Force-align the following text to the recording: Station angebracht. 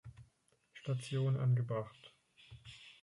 Station 0.73 1.37
angebracht. 1.37 2.15